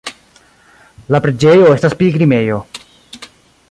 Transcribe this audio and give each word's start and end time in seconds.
La 1.15 1.21
preĝejo 1.27 1.69
estas 1.77 1.97
pilgrimejo. 2.03 2.59